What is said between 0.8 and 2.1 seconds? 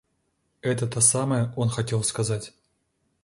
самое он хотел